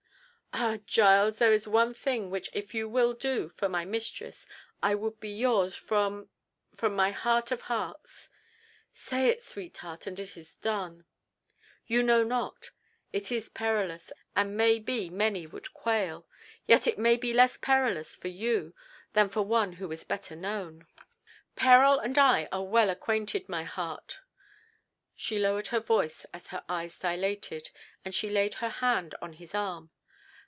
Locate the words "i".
4.83-4.93, 22.17-22.49